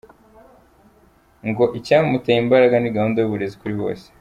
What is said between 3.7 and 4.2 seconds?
bose.